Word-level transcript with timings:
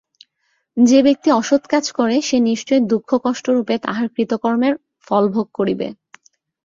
যে 0.77 0.99
ব্যক্তি 1.03 1.29
অসৎ 1.31 1.63
কাজ 1.67 1.85
করে, 1.91 2.15
সে 2.21 2.37
নিশ্চয়ই 2.41 2.83
দুঃখকষ্টরূপে 2.91 3.75
তাহার 3.77 4.07
কৃতকর্মের 4.15 4.73
ফলভোগ 5.07 5.47
করিবে। 5.53 5.87